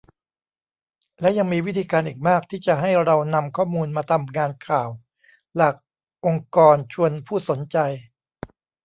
[1.19, 4.89] และยังมีวิธีการอีกมากที่จะให้เรานำข้อมูลมาทำงานข่าว
[5.55, 5.75] หลาก
[6.25, 7.77] องค์กรชวนผู้สนใจ